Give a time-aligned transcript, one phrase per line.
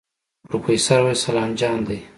[0.49, 1.99] پروفيسر وويل سلام جان دی.